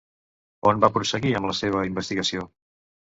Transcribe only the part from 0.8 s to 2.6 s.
va prosseguir amb la seva investigació?